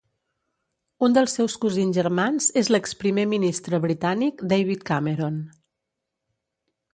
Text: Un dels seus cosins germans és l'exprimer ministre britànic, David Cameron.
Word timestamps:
Un 1.07 1.17
dels 1.17 1.35
seus 1.39 1.57
cosins 1.65 1.95
germans 1.99 2.47
és 2.61 2.71
l'exprimer 2.77 3.27
ministre 3.35 3.81
britànic, 3.85 4.43
David 4.55 4.87
Cameron. 4.93 5.39